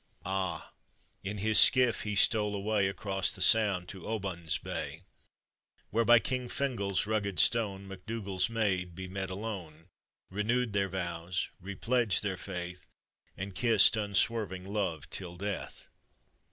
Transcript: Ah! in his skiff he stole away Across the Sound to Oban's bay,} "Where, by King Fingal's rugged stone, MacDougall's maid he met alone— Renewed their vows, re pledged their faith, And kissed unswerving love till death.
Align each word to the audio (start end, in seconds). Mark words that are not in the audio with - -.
Ah! 0.25 0.73
in 1.23 1.37
his 1.37 1.59
skiff 1.59 2.01
he 2.01 2.15
stole 2.15 2.55
away 2.55 2.87
Across 2.87 3.33
the 3.33 3.41
Sound 3.43 3.87
to 3.89 4.03
Oban's 4.07 4.57
bay,} 4.57 5.03
"Where, 5.91 6.03
by 6.03 6.17
King 6.17 6.49
Fingal's 6.49 7.05
rugged 7.05 7.39
stone, 7.39 7.87
MacDougall's 7.87 8.49
maid 8.49 8.93
he 8.97 9.07
met 9.07 9.29
alone— 9.29 9.89
Renewed 10.31 10.73
their 10.73 10.89
vows, 10.89 11.49
re 11.59 11.75
pledged 11.75 12.23
their 12.23 12.35
faith, 12.35 12.87
And 13.37 13.53
kissed 13.53 13.95
unswerving 13.95 14.65
love 14.65 15.07
till 15.11 15.37
death. 15.37 15.87